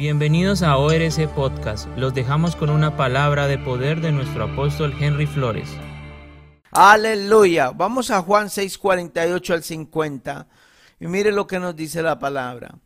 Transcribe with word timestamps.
Bienvenidos 0.00 0.62
a 0.62 0.78
ORC 0.78 1.28
Podcast. 1.34 1.86
Los 1.98 2.14
dejamos 2.14 2.56
con 2.56 2.70
una 2.70 2.96
palabra 2.96 3.46
de 3.46 3.58
poder 3.58 4.00
de 4.00 4.12
nuestro 4.12 4.44
apóstol 4.44 4.94
Henry 4.98 5.26
Flores. 5.26 5.68
Aleluya. 6.70 7.72
Vamos 7.72 8.10
a 8.10 8.22
Juan 8.22 8.48
6, 8.48 8.78
48 8.78 9.52
al 9.52 9.62
50. 9.62 10.48
Y 11.00 11.06
mire 11.06 11.32
lo 11.32 11.46
que 11.46 11.58
nos 11.58 11.76
dice 11.76 12.00
la 12.02 12.18
palabra. 12.18 12.78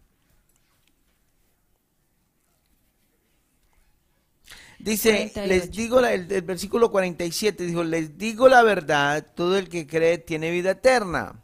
Dice, 4.80 5.30
les 5.46 5.70
digo, 5.70 6.00
el, 6.00 6.32
el, 6.32 6.42
versículo 6.42 6.90
47 6.90 7.64
dijo, 7.64 7.84
les 7.84 8.18
digo 8.18 8.48
la 8.48 8.64
verdad, 8.64 9.24
todo 9.36 9.56
el 9.56 9.68
que 9.68 9.86
cree 9.86 10.18
tiene 10.18 10.50
vida 10.50 10.72
eterna. 10.72 11.43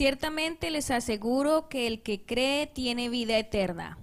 Ciertamente 0.00 0.70
les 0.70 0.90
aseguro 0.90 1.68
que 1.68 1.86
el 1.86 2.00
que 2.00 2.24
cree 2.24 2.66
tiene 2.66 3.10
vida 3.10 3.36
eterna. 3.36 3.98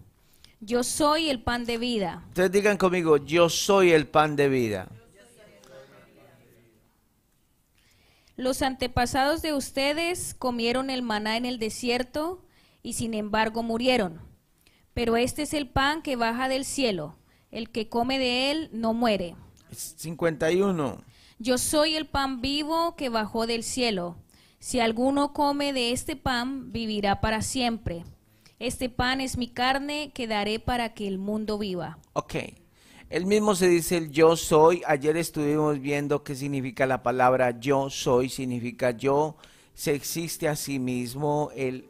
Yo 0.59 0.83
soy 0.83 1.27
el 1.27 1.41
pan 1.41 1.65
de 1.65 1.79
vida. 1.79 2.23
Ustedes 2.27 2.51
digan 2.51 2.77
conmigo, 2.77 3.17
yo 3.17 3.49
soy 3.49 3.93
el 3.93 4.05
pan 4.05 4.35
de 4.35 4.47
vida. 4.47 4.89
Los 8.35 8.61
antepasados 8.61 9.41
de 9.41 9.55
ustedes 9.55 10.35
comieron 10.35 10.91
el 10.91 11.01
maná 11.01 11.35
en 11.35 11.47
el 11.47 11.57
desierto 11.57 12.45
y 12.83 12.93
sin 12.93 13.15
embargo 13.15 13.63
murieron. 13.63 14.21
Pero 14.93 15.17
este 15.17 15.41
es 15.41 15.53
el 15.55 15.67
pan 15.67 16.03
que 16.03 16.15
baja 16.15 16.47
del 16.47 16.63
cielo. 16.63 17.17
El 17.49 17.71
que 17.71 17.89
come 17.89 18.19
de 18.19 18.51
él 18.51 18.69
no 18.71 18.93
muere. 18.93 19.35
51. 19.71 21.03
Yo 21.39 21.57
soy 21.57 21.95
el 21.95 22.05
pan 22.05 22.39
vivo 22.39 22.95
que 22.95 23.09
bajó 23.09 23.47
del 23.47 23.63
cielo. 23.63 24.15
Si 24.59 24.79
alguno 24.79 25.33
come 25.33 25.71
de 25.71 25.91
este 25.91 26.15
pan, 26.15 26.71
vivirá 26.71 27.21
para 27.21 27.41
siempre. 27.41 28.03
Este 28.59 28.89
pan 28.89 29.21
es 29.21 29.37
mi 29.37 29.47
carne 29.47 30.11
que 30.13 30.27
daré 30.27 30.59
para 30.59 30.93
que 30.93 31.07
el 31.07 31.19
mundo 31.19 31.59
viva. 31.59 31.99
Ok. 32.13 32.35
El 33.09 33.25
mismo 33.25 33.55
se 33.55 33.69
dice 33.69 33.97
el 33.97 34.11
yo 34.11 34.35
soy. 34.35 34.81
Ayer 34.85 35.15
estuvimos 35.15 35.79
viendo 35.79 36.23
qué 36.23 36.35
significa 36.35 36.85
la 36.85 37.03
palabra 37.03 37.59
yo 37.59 37.89
soy. 37.89 38.29
Significa 38.29 38.91
yo 38.91 39.37
se 39.75 39.93
existe 39.93 40.47
a 40.47 40.55
sí 40.55 40.79
mismo. 40.79 41.51
Él, 41.55 41.85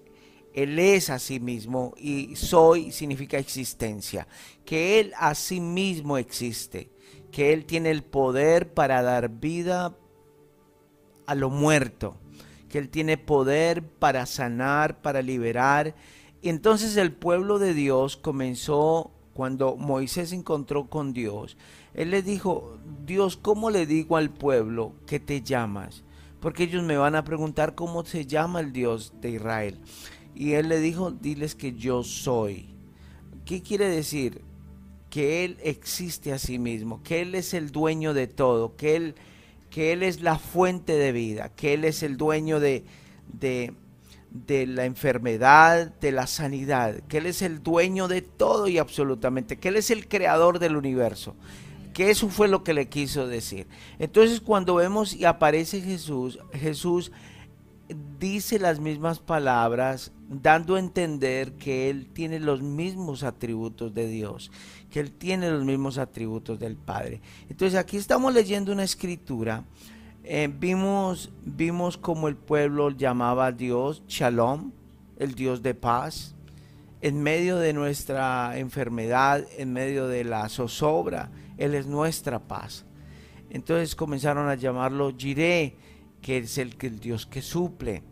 él 0.53 0.77
es 0.77 1.09
a 1.09 1.19
sí 1.19 1.39
mismo. 1.39 1.93
Y 1.97 2.35
soy 2.35 2.91
significa 2.91 3.39
existencia. 3.39 4.27
Que 4.65 4.99
Él 4.99 5.13
a 5.17 5.33
sí 5.35 5.61
mismo 5.61 6.17
existe. 6.17 6.91
Que 7.31 7.53
Él 7.53 7.65
tiene 7.65 7.91
el 7.91 8.03
poder 8.03 8.73
para 8.73 9.01
dar 9.01 9.29
vida 9.29 9.95
a 11.25 11.33
lo 11.33 11.49
muerto. 11.49 12.17
Él 12.77 12.89
tiene 12.89 13.17
poder 13.17 13.83
para 13.83 14.25
sanar, 14.25 15.01
para 15.01 15.21
liberar. 15.21 15.95
Y 16.41 16.49
entonces 16.49 16.97
el 16.97 17.11
pueblo 17.11 17.59
de 17.59 17.73
Dios 17.73 18.17
comenzó 18.17 19.11
cuando 19.33 19.75
Moisés 19.75 20.29
se 20.29 20.35
encontró 20.35 20.89
con 20.89 21.13
Dios, 21.13 21.57
él 21.93 22.09
le 22.09 22.23
dijo, 22.23 22.79
Dios, 23.05 23.37
¿cómo 23.37 23.69
le 23.69 23.85
digo 23.85 24.17
al 24.17 24.31
pueblo 24.31 24.93
que 25.05 25.19
te 25.19 25.41
llamas? 25.41 26.03
Porque 26.39 26.63
ellos 26.63 26.83
me 26.83 26.97
van 26.97 27.15
a 27.15 27.23
preguntar 27.23 27.75
cómo 27.75 28.03
se 28.03 28.25
llama 28.25 28.61
el 28.61 28.73
Dios 28.73 29.13
de 29.21 29.31
Israel. 29.31 29.79
Y 30.33 30.53
él 30.53 30.69
le 30.69 30.79
dijo, 30.79 31.11
diles 31.11 31.53
que 31.53 31.73
yo 31.73 32.03
soy. 32.03 32.69
¿Qué 33.45 33.61
quiere 33.61 33.87
decir? 33.87 34.41
Que 35.09 35.45
Él 35.45 35.57
existe 35.63 36.33
a 36.33 36.37
sí 36.37 36.59
mismo, 36.59 37.01
que 37.01 37.21
Él 37.21 37.33
es 37.33 37.53
el 37.53 37.71
dueño 37.71 38.13
de 38.13 38.27
todo, 38.27 38.75
que 38.75 38.95
Él, 38.95 39.15
que 39.69 39.91
él 39.91 40.03
es 40.03 40.21
la 40.21 40.39
fuente 40.39 40.93
de 40.93 41.11
vida, 41.11 41.49
que 41.49 41.73
Él 41.73 41.83
es 41.83 42.03
el 42.03 42.17
dueño 42.17 42.59
de, 42.59 42.83
de, 43.31 44.67
la 44.67 44.85
enfermedad, 44.85 45.93
de 45.99 46.11
la 46.11 46.27
sanidad, 46.27 47.01
que 47.07 47.17
Él 47.17 47.25
es 47.25 47.41
el 47.41 47.61
dueño 47.61 48.07
de 48.07 48.21
todo 48.21 48.67
y 48.67 48.77
absolutamente, 48.77 49.57
que 49.57 49.69
Él 49.69 49.75
es 49.75 49.91
el 49.91 50.07
creador 50.07 50.59
del 50.59 50.77
universo, 50.77 51.35
que 51.93 52.09
eso 52.09 52.29
fue 52.29 52.47
lo 52.47 52.63
que 52.63 52.73
le 52.73 52.87
quiso 52.87 53.27
decir. 53.27 53.67
Entonces 53.99 54.41
cuando 54.41 54.75
vemos 54.75 55.13
y 55.13 55.25
aparece 55.25 55.81
Jesús, 55.81 56.39
Jesús 56.53 57.11
dice 58.19 58.59
las 58.59 58.79
mismas 58.79 59.19
palabras, 59.19 60.11
dando 60.27 60.75
a 60.75 60.79
entender 60.79 61.53
que 61.53 61.89
Él 61.89 62.07
tiene 62.07 62.39
los 62.39 62.61
mismos 62.61 63.23
atributos 63.23 63.93
de 63.93 64.07
Dios, 64.07 64.51
que 64.89 64.99
Él 64.99 65.11
tiene 65.11 65.49
los 65.51 65.65
mismos 65.65 65.97
atributos 65.97 66.59
del 66.59 66.75
Padre. 66.75 67.21
Entonces 67.49 67.77
aquí 67.77 67.97
estamos 67.97 68.33
leyendo 68.33 68.71
una 68.71 68.83
escritura 68.83 69.63
eh, 70.29 70.49
vimos, 70.53 71.31
vimos 71.45 71.97
como 71.97 72.27
el 72.27 72.35
pueblo 72.35 72.89
llamaba 72.89 73.45
a 73.45 73.51
Dios 73.53 74.03
Shalom, 74.09 74.73
el 75.19 75.35
Dios 75.35 75.63
de 75.63 75.73
paz. 75.73 76.35
En 76.99 77.23
medio 77.23 77.55
de 77.55 77.71
nuestra 77.71 78.57
enfermedad, 78.57 79.45
en 79.57 79.71
medio 79.71 80.09
de 80.09 80.25
la 80.25 80.49
zozobra, 80.49 81.31
Él 81.57 81.75
es 81.75 81.87
nuestra 81.87 82.39
paz. 82.39 82.83
Entonces 83.49 83.95
comenzaron 83.95 84.49
a 84.49 84.55
llamarlo 84.55 85.13
Jireh, 85.17 85.77
que 86.21 86.39
es 86.39 86.57
el, 86.57 86.75
el 86.77 86.99
Dios 86.99 87.25
que 87.25 87.41
suple. 87.41 88.03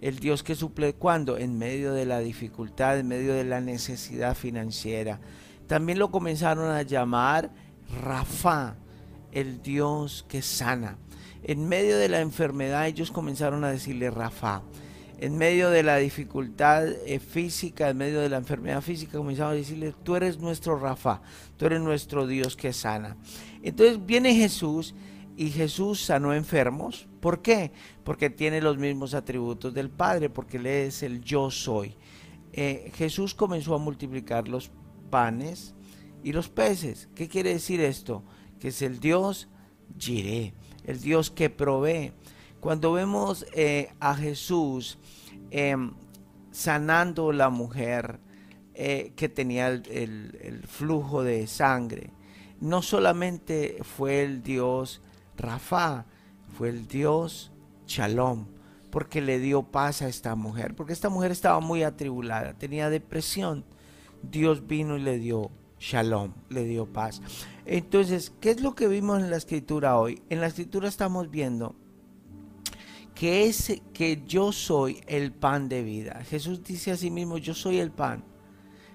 El 0.00 0.20
Dios 0.20 0.44
que 0.44 0.54
suple 0.54 0.92
cuando? 0.92 1.38
En 1.38 1.58
medio 1.58 1.92
de 1.92 2.06
la 2.06 2.20
dificultad, 2.20 3.00
en 3.00 3.08
medio 3.08 3.34
de 3.34 3.42
la 3.42 3.60
necesidad 3.60 4.36
financiera. 4.36 5.18
También 5.68 5.98
lo 5.98 6.10
comenzaron 6.10 6.70
a 6.70 6.82
llamar 6.82 7.50
Rafa, 8.02 8.76
el 9.32 9.62
Dios 9.62 10.24
que 10.26 10.40
sana. 10.40 10.96
En 11.44 11.68
medio 11.68 11.98
de 11.98 12.08
la 12.08 12.20
enfermedad 12.20 12.86
ellos 12.86 13.10
comenzaron 13.10 13.64
a 13.64 13.70
decirle 13.70 14.10
Rafa. 14.10 14.62
En 15.20 15.36
medio 15.36 15.68
de 15.68 15.82
la 15.82 15.98
dificultad 15.98 16.88
eh, 16.88 17.18
física, 17.18 17.90
en 17.90 17.98
medio 17.98 18.20
de 18.20 18.30
la 18.30 18.38
enfermedad 18.38 18.80
física, 18.80 19.18
comenzaron 19.18 19.52
a 19.52 19.56
decirle, 19.56 19.94
tú 20.02 20.16
eres 20.16 20.38
nuestro 20.38 20.78
Rafa, 20.78 21.20
tú 21.56 21.66
eres 21.66 21.80
nuestro 21.80 22.26
Dios 22.26 22.56
que 22.56 22.72
sana. 22.72 23.16
Entonces 23.62 24.04
viene 24.06 24.34
Jesús 24.34 24.94
y 25.36 25.50
Jesús 25.50 26.00
sanó 26.00 26.32
enfermos. 26.32 27.08
¿Por 27.20 27.42
qué? 27.42 27.72
Porque 28.04 28.30
tiene 28.30 28.62
los 28.62 28.78
mismos 28.78 29.12
atributos 29.12 29.74
del 29.74 29.90
Padre, 29.90 30.30
porque 30.30 30.56
Él 30.56 30.66
es 30.66 31.02
el 31.02 31.20
yo 31.20 31.50
soy. 31.50 31.96
Eh, 32.52 32.90
Jesús 32.94 33.34
comenzó 33.34 33.74
a 33.74 33.78
multiplicar 33.78 34.48
los 34.48 34.70
panes 35.10 35.74
y 36.22 36.32
los 36.32 36.48
peces. 36.48 37.08
¿Qué 37.14 37.28
quiere 37.28 37.50
decir 37.50 37.80
esto? 37.80 38.24
Que 38.60 38.68
es 38.68 38.82
el 38.82 39.00
Dios 39.00 39.48
Jireh 39.98 40.54
el 40.88 41.00
Dios 41.02 41.30
que 41.30 41.50
provee. 41.50 42.12
Cuando 42.60 42.92
vemos 42.92 43.46
eh, 43.52 43.92
a 44.00 44.14
Jesús 44.14 44.98
em, 45.50 45.92
sanando 46.50 47.30
la 47.30 47.50
mujer 47.50 48.18
eh, 48.74 49.12
que 49.14 49.28
tenía 49.28 49.68
el, 49.68 50.64
flujo 50.66 51.22
de 51.22 51.46
sangre, 51.46 52.10
no 52.60 52.80
solamente 52.80 53.78
fue 53.82 54.24
el 54.24 54.42
Dios 54.42 55.02
Rafa, 55.36 56.06
fue 56.56 56.70
el 56.70 56.88
Dios 56.88 57.52
Shalom, 57.86 58.46
porque 58.90 59.20
le 59.20 59.38
dio 59.40 59.62
paz 59.62 60.00
a 60.00 60.08
esta 60.08 60.34
mujer, 60.34 60.74
porque 60.74 60.94
esta 60.94 61.10
mujer 61.10 61.32
estaba 61.32 61.60
muy 61.60 61.82
atribulada, 61.82 62.54
tenía 62.54 62.88
depresión. 62.88 63.64
Dios 64.22 64.66
vino 64.66 64.96
y 64.96 65.00
le 65.00 65.18
dio 65.18 65.50
shalom, 65.78 66.32
le 66.48 66.64
dio 66.64 66.86
paz. 66.86 67.22
Entonces, 67.64 68.32
¿qué 68.40 68.50
es 68.50 68.60
lo 68.60 68.74
que 68.74 68.88
vimos 68.88 69.22
en 69.22 69.30
la 69.30 69.36
escritura 69.36 69.98
hoy? 69.98 70.22
En 70.28 70.40
la 70.40 70.46
escritura 70.46 70.88
estamos 70.88 71.30
viendo 71.30 71.74
que 73.14 73.46
es 73.46 73.82
que 73.92 74.22
yo 74.26 74.52
soy 74.52 75.00
el 75.08 75.32
pan 75.32 75.68
de 75.68 75.82
vida. 75.82 76.22
Jesús 76.24 76.62
dice 76.62 76.92
a 76.92 76.96
sí 76.96 77.10
mismo, 77.10 77.36
yo 77.38 77.52
soy 77.52 77.78
el 77.78 77.90
pan. 77.90 78.24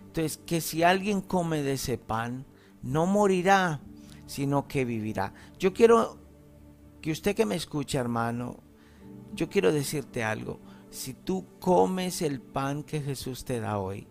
Entonces, 0.06 0.40
que 0.46 0.62
si 0.62 0.82
alguien 0.82 1.20
come 1.20 1.62
de 1.62 1.74
ese 1.74 1.98
pan, 1.98 2.46
no 2.82 3.06
morirá, 3.06 3.82
sino 4.26 4.66
que 4.66 4.86
vivirá. 4.86 5.34
Yo 5.60 5.74
quiero 5.74 6.20
que 7.02 7.12
usted 7.12 7.36
que 7.36 7.46
me 7.46 7.56
escucha, 7.56 8.00
hermano, 8.00 8.64
yo 9.34 9.50
quiero 9.50 9.74
decirte 9.74 10.24
algo. 10.24 10.62
Si 10.90 11.14
tú 11.14 11.46
comes 11.60 12.22
el 12.22 12.40
pan 12.40 12.84
que 12.84 13.02
Jesús 13.02 13.44
te 13.44 13.60
da 13.60 13.78
hoy, 13.78 14.08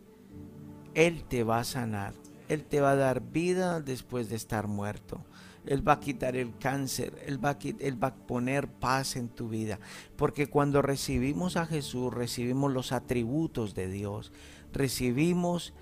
Él 0.95 1.25
te 1.25 1.43
va 1.45 1.59
a 1.59 1.65
sanar 1.65 2.15
él 2.53 2.65
te 2.65 2.83
va 2.83 2.91
a 2.93 2.97
dar 2.97 3.23
vida 3.23 3.81
después 3.81 4.29
de 4.29 4.37
estar 4.37 4.67
muerto. 4.67 5.25
Él 5.65 5.87
va 5.87 5.95
a 5.95 6.01
quitar 6.01 6.37
el 6.37 6.57
cáncer, 6.59 7.23
Él 7.27 7.43
va, 7.43 7.51
a, 7.51 7.59
va 8.03 8.09
a 8.09 8.15
poner 8.15 8.69
paz 8.69 9.17
en 9.17 9.29
tu 9.29 9.49
vida. 9.49 9.79
Porque 10.17 10.49
cuando 10.49 10.83
recibimos 10.83 11.57
a 11.57 11.67
Jesús, 11.67 12.13
recibimos 12.13 12.73
los 12.73 12.93
atributos 12.93 13.75
de 13.75 13.89
Dios, 13.89 14.33
recibimos 14.73 15.73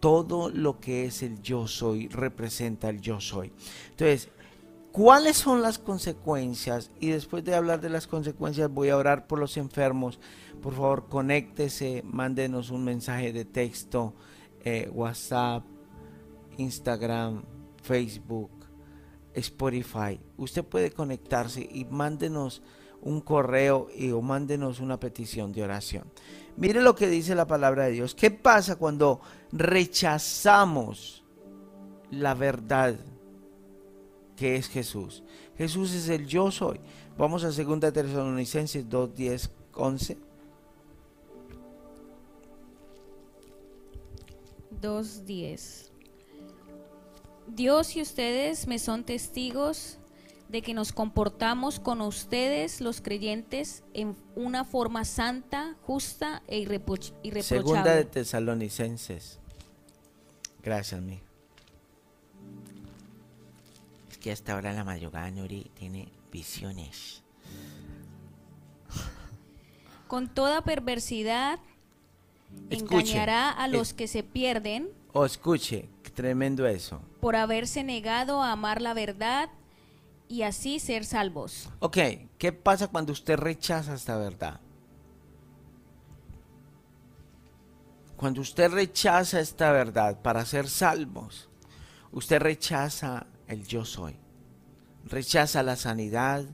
todo 0.00 0.48
lo 0.48 0.80
que 0.80 1.04
es 1.04 1.22
el 1.22 1.42
yo 1.42 1.66
soy, 1.66 2.08
representa 2.08 2.88
el 2.88 3.00
yo 3.00 3.20
soy. 3.20 3.52
Entonces, 3.90 4.28
¿cuáles 4.92 5.36
son 5.36 5.60
las 5.60 5.78
consecuencias? 5.78 6.92
Y 6.98 7.08
después 7.08 7.44
de 7.44 7.56
hablar 7.56 7.80
de 7.82 7.90
las 7.90 8.06
consecuencias, 8.06 8.70
voy 8.70 8.88
a 8.88 8.96
orar 8.96 9.26
por 9.26 9.38
los 9.38 9.56
enfermos. 9.56 10.20
Por 10.62 10.72
favor, 10.72 11.08
conéctese, 11.08 12.02
mándenos 12.06 12.70
un 12.70 12.84
mensaje 12.84 13.32
de 13.32 13.44
texto, 13.44 14.14
eh, 14.66 14.90
WhatsApp 14.92 15.64
Instagram, 16.58 17.44
Facebook, 17.82 18.50
Spotify. 19.32 20.18
Usted 20.36 20.64
puede 20.64 20.90
conectarse 20.90 21.60
y 21.70 21.84
mándenos 21.84 22.62
un 23.00 23.20
correo 23.20 23.86
y 23.94 24.10
o 24.10 24.20
mándenos 24.22 24.80
una 24.80 24.98
petición 24.98 25.52
de 25.52 25.62
oración. 25.62 26.10
Mire 26.56 26.80
lo 26.80 26.96
que 26.96 27.06
dice 27.06 27.36
la 27.36 27.46
palabra 27.46 27.84
de 27.84 27.92
Dios. 27.92 28.16
¿Qué 28.16 28.32
pasa 28.32 28.74
cuando 28.74 29.20
rechazamos 29.52 31.22
la 32.10 32.34
verdad 32.34 32.96
que 34.34 34.56
es 34.56 34.68
Jesús? 34.68 35.22
Jesús 35.56 35.94
es 35.94 36.08
el 36.08 36.26
yo 36.26 36.50
soy. 36.50 36.80
Vamos 37.16 37.44
a 37.44 37.52
2 37.52 37.92
Tesalonicenses 37.92 38.88
2, 38.88 39.14
10, 39.14 39.50
11. 39.74 40.25
2.10. 44.80 45.90
Dios 47.48 47.96
y 47.96 48.02
ustedes 48.02 48.66
me 48.66 48.78
son 48.78 49.04
testigos 49.04 49.98
de 50.48 50.62
que 50.62 50.74
nos 50.74 50.92
comportamos 50.92 51.80
con 51.80 52.00
ustedes, 52.00 52.80
los 52.80 53.00
creyentes, 53.00 53.82
en 53.94 54.16
una 54.34 54.64
forma 54.64 55.04
santa, 55.04 55.76
justa 55.82 56.42
e 56.46 56.58
irreproch 56.58 57.12
irreprochable. 57.22 57.62
Segunda 57.62 57.94
de 57.94 58.04
Tesalonicenses. 58.04 59.38
Gracias, 60.62 61.00
mi. 61.00 61.20
Es 64.10 64.18
que 64.18 64.30
hasta 64.30 64.54
ahora 64.54 64.72
la 64.72 64.84
madrugada 64.84 65.30
Nuri 65.30 65.70
tiene 65.74 66.08
visiones. 66.30 67.22
Con 70.06 70.28
toda 70.32 70.62
perversidad 70.62 71.58
Escuche, 72.70 73.12
engañará 73.12 73.62
a 73.62 73.66
es- 73.66 73.72
los 73.72 73.94
que 73.94 74.08
se 74.08 74.22
pierden 74.22 74.88
O 75.12 75.24
escuche, 75.24 75.88
qué 76.02 76.10
tremendo 76.10 76.66
eso. 76.66 77.00
por 77.20 77.36
haberse 77.36 77.84
negado 77.84 78.42
a 78.42 78.52
amar 78.52 78.80
la 78.82 78.94
verdad 78.94 79.50
y 80.28 80.42
así 80.42 80.78
ser 80.80 81.04
salvos. 81.04 81.68
Ok, 81.78 81.98
¿qué 82.38 82.52
pasa 82.52 82.88
cuando 82.88 83.12
usted 83.12 83.36
rechaza 83.38 83.94
esta 83.94 84.16
verdad? 84.16 84.60
Cuando 88.16 88.40
usted 88.40 88.70
rechaza 88.72 89.40
esta 89.40 89.70
verdad 89.72 90.20
para 90.22 90.44
ser 90.44 90.68
salvos, 90.68 91.48
usted 92.12 92.40
rechaza 92.40 93.26
el 93.46 93.66
yo 93.66 93.84
soy. 93.84 94.16
Rechaza 95.04 95.62
la 95.62 95.76
sanidad, 95.76 96.46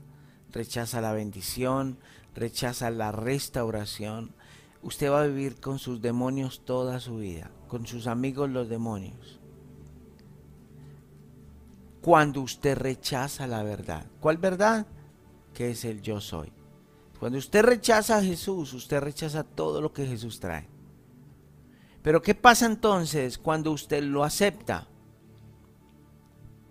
rechaza 0.51 0.99
la 1.01 1.13
bendición, 1.13 1.97
rechaza 2.35 2.91
la 2.91 3.11
restauración. 3.11 4.35
Usted 4.83 5.09
va 5.09 5.21
a 5.21 5.27
vivir 5.27 5.59
con 5.61 5.79
sus 5.79 6.01
demonios 6.01 6.65
toda 6.65 6.99
su 6.99 7.17
vida, 7.17 7.49
con 7.67 7.87
sus 7.87 8.05
amigos 8.05 8.49
los 8.49 8.67
demonios. 8.67 9.39
Cuando 12.01 12.41
usted 12.41 12.77
rechaza 12.77 13.47
la 13.47 13.63
verdad. 13.63 14.05
¿Cuál 14.19 14.37
verdad? 14.37 14.85
Que 15.53 15.71
es 15.71 15.85
el 15.85 16.01
yo 16.01 16.19
soy. 16.19 16.51
Cuando 17.17 17.37
usted 17.37 17.63
rechaza 17.63 18.17
a 18.17 18.21
Jesús, 18.21 18.73
usted 18.73 18.99
rechaza 18.99 19.45
todo 19.45 19.79
lo 19.79 19.93
que 19.93 20.05
Jesús 20.05 20.41
trae. 20.41 20.67
Pero 22.01 22.21
¿qué 22.21 22.35
pasa 22.35 22.65
entonces 22.65 23.37
cuando 23.37 23.71
usted 23.71 24.03
lo 24.03 24.25
acepta? 24.25 24.89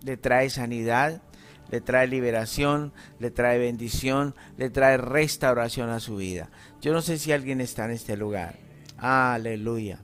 Le 0.03 0.17
trae 0.17 0.51
sanidad, 0.51 1.23
le 1.69 1.81
trae 1.81 2.07
liberación, 2.07 2.93
le 3.19 3.31
trae 3.31 3.57
bendición, 3.57 4.35
le 4.57 4.69
trae 4.69 4.97
restauración 4.97 5.89
a 5.89 5.99
su 5.99 6.17
vida. 6.17 6.49
Yo 6.81 6.93
no 6.93 7.01
sé 7.01 7.17
si 7.17 7.31
alguien 7.31 7.61
está 7.61 7.85
en 7.85 7.91
este 7.91 8.17
lugar. 8.17 8.55
Aleluya. 8.97 9.99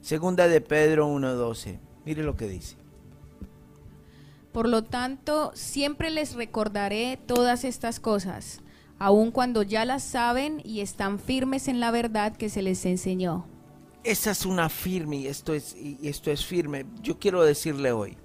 Segunda 0.00 0.48
de 0.48 0.60
Pedro 0.60 1.08
1.12. 1.08 1.78
Mire 2.04 2.22
lo 2.22 2.36
que 2.36 2.48
dice. 2.48 2.76
Por 4.52 4.68
lo 4.68 4.84
tanto, 4.84 5.50
siempre 5.54 6.10
les 6.10 6.34
recordaré 6.34 7.18
todas 7.26 7.64
estas 7.64 7.98
cosas, 7.98 8.60
aun 8.98 9.32
cuando 9.32 9.62
ya 9.62 9.84
las 9.84 10.04
saben 10.04 10.60
y 10.64 10.80
están 10.80 11.18
firmes 11.18 11.66
en 11.66 11.80
la 11.80 11.90
verdad 11.90 12.36
que 12.36 12.48
se 12.48 12.62
les 12.62 12.84
enseñó. 12.86 13.46
Esa 14.04 14.30
es 14.30 14.44
una 14.44 14.68
firme 14.68 15.16
y 15.16 15.26
esto 15.26 15.54
es, 15.54 15.74
y 15.74 15.98
esto 16.02 16.30
es 16.30 16.44
firme. 16.44 16.84
Yo 17.02 17.18
quiero 17.18 17.42
decirle 17.42 17.90
hoy, 17.90 18.16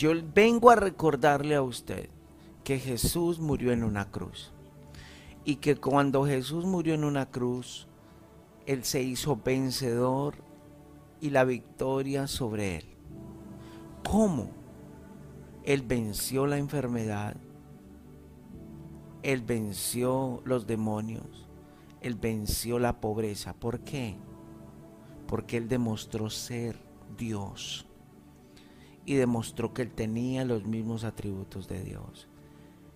yo 0.00 0.12
vengo 0.34 0.70
a 0.70 0.76
recordarle 0.76 1.54
a 1.54 1.60
usted 1.60 2.08
que 2.64 2.78
Jesús 2.78 3.38
murió 3.38 3.70
en 3.70 3.84
una 3.84 4.10
cruz. 4.10 4.50
Y 5.44 5.56
que 5.56 5.76
cuando 5.76 6.24
Jesús 6.24 6.64
murió 6.64 6.94
en 6.94 7.04
una 7.04 7.30
cruz, 7.30 7.86
Él 8.64 8.84
se 8.84 9.02
hizo 9.02 9.36
vencedor 9.36 10.36
y 11.20 11.28
la 11.28 11.44
victoria 11.44 12.26
sobre 12.28 12.78
Él. 12.78 12.84
¿Cómo? 14.02 14.48
Él 15.64 15.82
venció 15.82 16.46
la 16.46 16.56
enfermedad. 16.56 17.36
Él 19.22 19.42
venció 19.42 20.40
los 20.46 20.66
demonios. 20.66 21.46
Él 22.00 22.14
venció 22.14 22.78
la 22.78 23.02
pobreza. 23.02 23.52
¿Por 23.52 23.80
qué? 23.80 24.16
Porque 25.26 25.58
Él 25.58 25.68
demostró 25.68 26.30
ser 26.30 26.78
Dios. 27.18 27.86
Y 29.04 29.14
demostró 29.14 29.72
que 29.72 29.82
Él 29.82 29.90
tenía 29.90 30.44
los 30.44 30.64
mismos 30.64 31.04
atributos 31.04 31.68
de 31.68 31.82
Dios. 31.82 32.28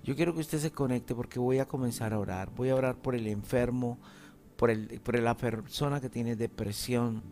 Yo 0.03 0.15
quiero 0.15 0.35
que 0.35 0.41
usted 0.41 0.59
se 0.59 0.71
conecte 0.71 1.15
porque 1.15 1.39
voy 1.39 1.59
a 1.59 1.67
comenzar 1.67 2.13
a 2.13 2.19
orar. 2.19 2.51
Voy 2.55 2.69
a 2.69 2.77
orar 2.77 2.97
por 2.97 3.15
el 3.15 3.27
enfermo, 3.27 3.99
por, 4.57 4.71
el, 4.71 5.01
por 5.01 5.19
la 5.19 5.37
persona 5.37 6.01
que 6.01 6.11
tiene 6.11 6.37
depresión. 6.37 7.23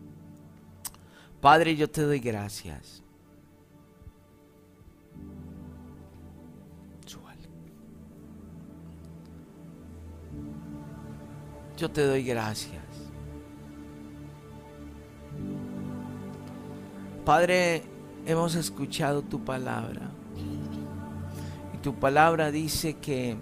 Padre, 1.39 1.75
yo 1.75 1.89
te 1.89 2.01
doy 2.01 2.19
gracias. 2.19 3.03
Yo 11.77 11.89
te 11.89 12.05
doy 12.05 12.23
gracias. 12.23 12.83
Padre, 17.25 17.83
hemos 18.25 18.55
escuchado 18.55 19.21
tu 19.21 19.43
palabra. 19.43 20.01
Y 21.73 21.77
tu 21.77 21.95
palabra 21.95 22.51
dice 22.51 22.95
que 22.95 23.35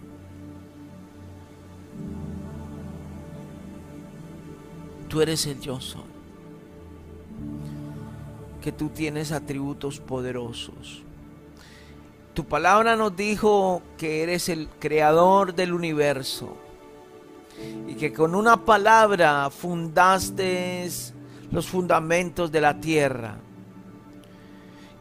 tú 5.08 5.22
eres 5.22 5.46
el 5.46 5.60
yo. 5.60 5.80
Que 8.62 8.72
tú 8.72 8.90
tienes 8.90 9.32
atributos 9.32 10.00
poderosos. 10.00 11.04
Tu 12.34 12.46
palabra 12.46 12.96
nos 12.96 13.16
dijo 13.16 13.82
que 13.98 14.24
eres 14.24 14.50
el 14.50 14.70
creador 14.80 15.54
del 15.54 15.74
universo. 15.74 16.58
Y 17.88 17.96
que 17.96 18.14
con 18.14 18.34
una 18.34 18.66
palabra 18.66 19.50
fundaste 19.50 20.90
los 21.52 21.68
fundamentos 21.68 22.52
de 22.52 22.62
la 22.62 22.80
tierra 22.80 23.38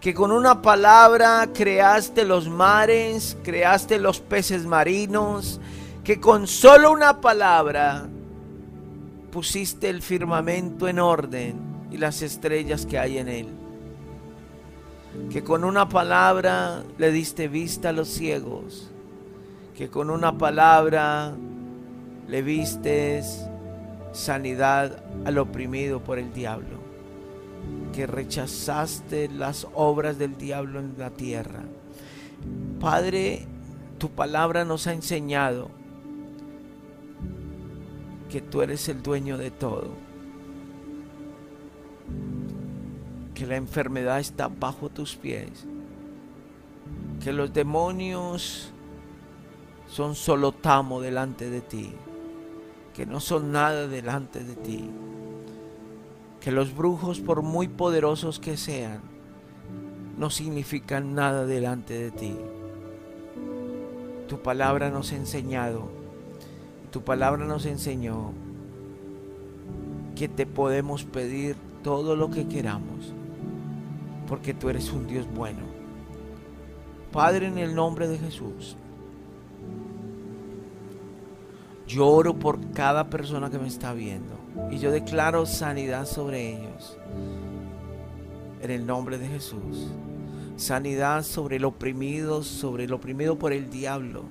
que 0.00 0.14
con 0.14 0.32
una 0.32 0.62
palabra 0.62 1.50
creaste 1.52 2.24
los 2.24 2.48
mares, 2.48 3.36
creaste 3.44 3.98
los 3.98 4.20
peces 4.20 4.64
marinos, 4.64 5.60
que 6.02 6.18
con 6.18 6.46
solo 6.46 6.90
una 6.90 7.20
palabra 7.20 8.08
pusiste 9.30 9.90
el 9.90 10.00
firmamento 10.00 10.88
en 10.88 10.98
orden 11.00 11.60
y 11.90 11.98
las 11.98 12.22
estrellas 12.22 12.86
que 12.86 12.98
hay 12.98 13.18
en 13.18 13.28
él. 13.28 13.48
Que 15.30 15.44
con 15.44 15.64
una 15.64 15.88
palabra 15.88 16.82
le 16.96 17.12
diste 17.12 17.48
vista 17.48 17.90
a 17.90 17.92
los 17.92 18.08
ciegos, 18.08 18.90
que 19.76 19.90
con 19.90 20.08
una 20.08 20.38
palabra 20.38 21.34
le 22.26 22.40
vistes 22.40 23.44
sanidad 24.12 25.04
al 25.26 25.36
oprimido 25.36 26.00
por 26.00 26.18
el 26.18 26.32
diablo 26.32 26.79
que 27.92 28.06
rechazaste 28.06 29.28
las 29.28 29.66
obras 29.74 30.18
del 30.18 30.36
diablo 30.36 30.80
en 30.80 30.94
la 30.96 31.10
tierra. 31.10 31.64
Padre, 32.78 33.46
tu 33.98 34.10
palabra 34.10 34.64
nos 34.64 34.86
ha 34.86 34.92
enseñado 34.92 35.70
que 38.30 38.40
tú 38.40 38.62
eres 38.62 38.88
el 38.88 39.02
dueño 39.02 39.36
de 39.36 39.50
todo. 39.50 39.88
Que 43.34 43.46
la 43.46 43.56
enfermedad 43.56 44.20
está 44.20 44.48
bajo 44.48 44.88
tus 44.88 45.16
pies. 45.16 45.66
Que 47.22 47.32
los 47.32 47.52
demonios 47.52 48.72
son 49.88 50.14
solo 50.14 50.52
tamo 50.52 51.00
delante 51.00 51.50
de 51.50 51.60
ti. 51.60 51.92
Que 52.94 53.04
no 53.04 53.20
son 53.20 53.52
nada 53.52 53.88
delante 53.88 54.44
de 54.44 54.54
ti 54.54 54.90
que 56.40 56.50
los 56.50 56.74
brujos, 56.74 57.20
por 57.20 57.42
muy 57.42 57.68
poderosos 57.68 58.38
que 58.38 58.56
sean, 58.56 59.00
no 60.18 60.30
significan 60.30 61.14
nada 61.14 61.46
delante 61.46 61.94
de 61.94 62.10
ti. 62.10 62.36
Tu 64.28 64.40
palabra 64.40 64.90
nos 64.90 65.12
ha 65.12 65.16
enseñado, 65.16 65.88
tu 66.90 67.02
palabra 67.02 67.44
nos 67.44 67.66
enseñó 67.66 68.32
que 70.16 70.28
te 70.28 70.46
podemos 70.46 71.04
pedir 71.04 71.56
todo 71.82 72.16
lo 72.16 72.30
que 72.30 72.48
queramos, 72.48 73.12
porque 74.28 74.54
tú 74.54 74.68
eres 74.68 74.92
un 74.92 75.06
Dios 75.06 75.26
bueno. 75.34 75.60
Padre, 77.12 77.48
en 77.48 77.58
el 77.58 77.74
nombre 77.74 78.08
de 78.08 78.18
Jesús, 78.18 78.76
Yo 81.90 82.06
oro 82.06 82.34
por 82.34 82.70
cada 82.70 83.10
persona 83.10 83.50
que 83.50 83.58
me 83.58 83.66
está 83.66 83.92
viendo 83.92 84.36
y 84.70 84.78
yo 84.78 84.90
declaro 84.90 85.46
sanidad 85.46 86.06
sobre 86.06 86.56
ellos. 86.56 86.96
En 88.62 88.70
el 88.70 88.86
nombre 88.86 89.18
de 89.18 89.26
Jesús. 89.26 89.88
Sanidad 90.56 91.22
sobre 91.24 91.56
el 91.56 91.64
oprimido, 91.64 92.42
sobre 92.42 92.84
el 92.84 92.92
oprimido 92.92 93.38
por 93.38 93.52
el 93.52 93.70
diablo, 93.70 94.24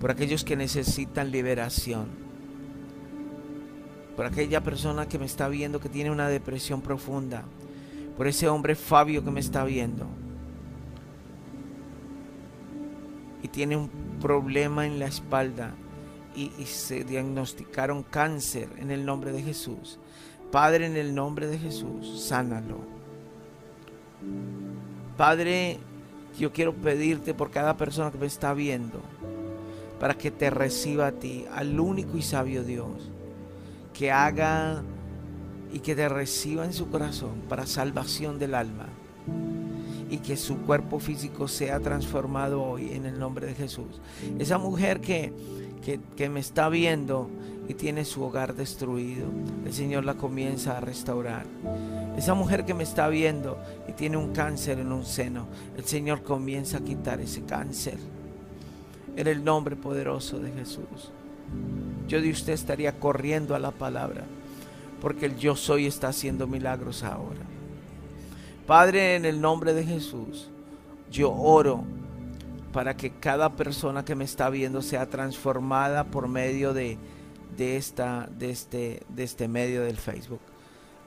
por 0.00 0.10
aquellos 0.10 0.42
que 0.42 0.56
necesitan 0.56 1.30
liberación. 1.30 2.06
Por 4.16 4.26
aquella 4.26 4.62
persona 4.62 5.06
que 5.06 5.18
me 5.18 5.26
está 5.26 5.48
viendo 5.48 5.78
que 5.78 5.88
tiene 5.88 6.10
una 6.10 6.28
depresión 6.28 6.80
profunda. 6.80 7.44
Por 8.16 8.26
ese 8.26 8.48
hombre 8.48 8.74
Fabio 8.74 9.22
que 9.22 9.30
me 9.30 9.40
está 9.40 9.64
viendo. 9.64 10.06
Y 13.42 13.48
tiene 13.48 13.76
un 13.76 13.88
problema 14.20 14.86
en 14.86 14.98
la 14.98 15.06
espalda 15.06 15.74
y, 16.38 16.64
se 16.66 17.04
diagnosticaron 17.04 18.02
cáncer 18.02 18.68
en 18.78 18.90
el 18.90 19.04
nombre 19.04 19.32
de 19.32 19.42
Jesús. 19.42 19.98
Padre, 20.52 20.86
en 20.86 20.96
el 20.96 21.14
nombre 21.14 21.46
de 21.46 21.58
Jesús, 21.58 22.22
sánalo. 22.26 22.78
Padre, 25.16 25.78
yo 26.38 26.52
quiero 26.52 26.74
pedirte 26.74 27.34
por 27.34 27.50
cada 27.50 27.76
persona 27.76 28.10
que 28.10 28.18
me 28.18 28.26
está 28.26 28.54
viendo, 28.54 29.00
para 29.98 30.14
que 30.14 30.30
te 30.30 30.50
reciba 30.50 31.08
a 31.08 31.12
ti, 31.12 31.44
al 31.52 31.78
único 31.78 32.16
y 32.16 32.22
sabio 32.22 32.62
Dios, 32.62 33.10
que 33.92 34.12
haga 34.12 34.82
y 35.72 35.80
que 35.80 35.94
te 35.94 36.08
reciba 36.08 36.64
en 36.64 36.72
su 36.72 36.88
corazón 36.88 37.42
para 37.48 37.66
salvación 37.66 38.38
del 38.38 38.54
alma 38.54 38.86
y 40.10 40.18
que 40.18 40.36
su 40.36 40.58
cuerpo 40.58 40.98
físico 40.98 41.48
sea 41.48 41.80
transformado 41.80 42.62
hoy 42.62 42.92
en 42.92 43.06
el 43.06 43.18
nombre 43.18 43.46
de 43.46 43.54
Jesús. 43.54 44.00
Esa 44.38 44.58
mujer 44.58 45.00
que 45.00 45.32
que, 45.78 46.28
me 46.28 46.40
está 46.40 46.68
viendo 46.68 47.28
y 47.68 47.74
tiene 47.74 48.04
su 48.04 48.22
hogar 48.22 48.54
destruido, 48.54 49.26
el 49.64 49.72
Señor 49.72 50.04
la 50.04 50.14
comienza 50.14 50.76
a 50.76 50.80
restaurar. 50.80 51.46
Esa 52.16 52.34
mujer 52.34 52.64
que 52.64 52.74
me 52.74 52.82
está 52.82 53.08
viendo 53.08 53.58
y 53.88 53.92
tiene 53.92 54.16
un 54.16 54.32
cáncer 54.32 54.78
en 54.78 54.92
un 54.92 55.04
seno, 55.04 55.46
el 55.76 55.84
Señor 55.84 56.22
comienza 56.22 56.78
a 56.78 56.84
quitar 56.84 57.20
ese 57.20 57.42
cáncer. 57.44 57.98
En 59.16 59.26
el 59.26 59.44
nombre 59.44 59.76
poderoso 59.76 60.38
de 60.38 60.52
Jesús. 60.52 61.12
Yo 62.06 62.20
de 62.20 62.30
usted 62.30 62.52
estaría 62.52 62.98
corriendo 62.98 63.54
a 63.54 63.58
la 63.58 63.70
palabra, 63.70 64.24
porque 65.00 65.26
el 65.26 65.36
yo 65.36 65.56
soy 65.56 65.86
está 65.86 66.08
haciendo 66.08 66.46
milagros 66.46 67.02
ahora. 67.02 67.40
Padre, 68.66 69.16
en 69.16 69.24
el 69.24 69.40
nombre 69.40 69.72
de 69.74 69.84
Jesús, 69.84 70.48
yo 71.10 71.32
oro 71.32 71.84
para 72.72 72.96
que 72.96 73.10
cada 73.10 73.56
persona 73.56 74.04
que 74.04 74.14
me 74.14 74.24
está 74.24 74.50
viendo 74.50 74.82
sea 74.82 75.08
transformada 75.08 76.04
por 76.04 76.28
medio 76.28 76.72
de, 76.74 76.98
esta, 77.58 78.28
de, 78.30 78.50
este, 78.50 79.02
de 79.08 79.22
este 79.22 79.48
medio 79.48 79.82
del 79.82 79.96
Facebook. 79.96 80.40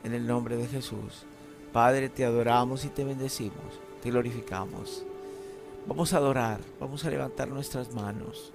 En 0.03 0.13
el 0.13 0.25
nombre 0.25 0.57
de 0.57 0.67
Jesús. 0.67 1.25
Padre, 1.71 2.09
te 2.09 2.25
adoramos 2.25 2.83
y 2.85 2.89
te 2.89 3.03
bendecimos, 3.03 3.79
te 4.01 4.09
glorificamos. 4.09 5.05
Vamos 5.87 6.13
a 6.13 6.17
adorar, 6.17 6.59
vamos 6.79 7.05
a 7.05 7.09
levantar 7.09 7.47
nuestras 7.47 7.93
manos. 7.93 8.51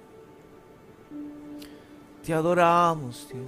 Te 2.23 2.33
adoramos, 2.33 3.27
Dios. 3.31 3.45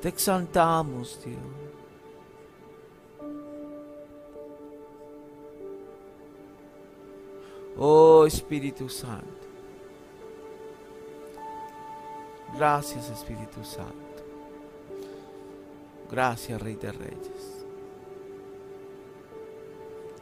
Te 0.00 0.08
exaltamos, 0.08 1.20
Dios. 1.24 1.67
Oh 7.78 8.26
Espíritu 8.26 8.88
Santo. 8.88 9.24
Gracias 12.56 13.08
Espíritu 13.08 13.62
Santo. 13.62 13.94
Gracias 16.10 16.60
Rey 16.60 16.74
de 16.74 16.90
Reyes. 16.90 17.64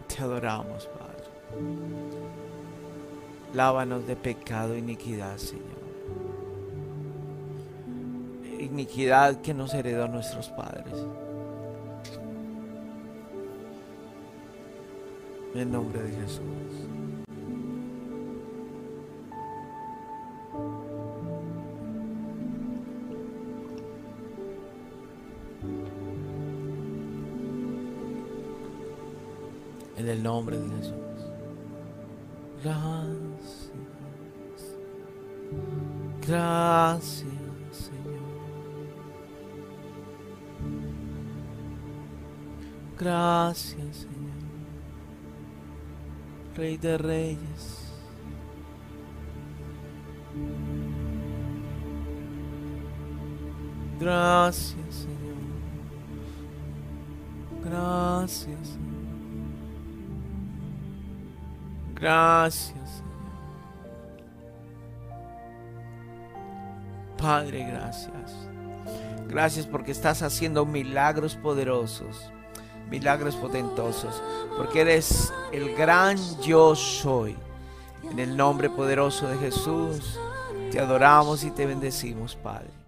Te 0.06 0.22
adoramos, 0.22 0.86
Padre. 0.86 1.24
Lávanos 3.54 4.06
de 4.06 4.16
pecado 4.16 4.74
e 4.74 4.78
iniquidad, 4.78 5.38
Señor. 5.38 5.64
Iniquidad 8.58 9.40
que 9.40 9.54
nos 9.54 9.72
heredó 9.72 10.08
nuestros 10.08 10.50
padres. 10.50 11.06
En 15.54 15.72
nombre 15.72 16.02
de 16.02 16.10
Jesús. 16.20 16.86
Nombre 30.26 30.58
de 30.58 30.68
Jesús. 30.76 30.94
Gracias. 32.64 33.72
Gracias, 36.26 37.22
Señor. 37.70 38.26
Gracias, 42.98 43.96
Señor. 43.96 44.16
Rey 46.56 46.76
de 46.76 46.98
Reyes. 46.98 47.92
Gracias, 54.00 54.74
Señor. 54.90 55.36
Gracias, 57.62 58.68
Señor. 58.68 58.85
Gracias, 62.00 62.90
Señor. 62.90 63.16
Padre, 67.18 67.64
gracias. 67.64 68.32
Gracias 69.28 69.66
porque 69.66 69.92
estás 69.92 70.22
haciendo 70.22 70.64
milagros 70.64 71.34
poderosos, 71.36 72.30
milagros 72.88 73.34
potentosos, 73.36 74.22
porque 74.56 74.82
eres 74.82 75.32
el 75.52 75.74
gran 75.74 76.16
yo 76.42 76.74
soy. 76.74 77.36
En 78.10 78.20
el 78.20 78.36
nombre 78.36 78.70
poderoso 78.70 79.26
de 79.26 79.36
Jesús, 79.38 80.18
te 80.70 80.78
adoramos 80.78 81.42
y 81.42 81.50
te 81.50 81.66
bendecimos, 81.66 82.36
Padre. 82.36 82.85